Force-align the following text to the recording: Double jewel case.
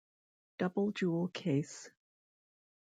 Double 0.57 0.89
jewel 0.93 1.27
case. 1.27 1.91